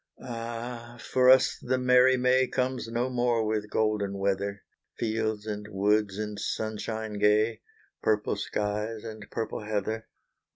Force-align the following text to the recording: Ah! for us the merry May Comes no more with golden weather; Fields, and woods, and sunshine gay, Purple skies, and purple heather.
Ah! 0.19 0.97
for 0.99 1.29
us 1.29 1.59
the 1.61 1.77
merry 1.77 2.17
May 2.17 2.47
Comes 2.47 2.87
no 2.87 3.07
more 3.07 3.45
with 3.45 3.69
golden 3.69 4.17
weather; 4.17 4.63
Fields, 4.97 5.45
and 5.45 5.67
woods, 5.67 6.17
and 6.17 6.39
sunshine 6.39 7.19
gay, 7.19 7.61
Purple 8.01 8.35
skies, 8.35 9.03
and 9.03 9.29
purple 9.29 9.59
heather. 9.59 10.07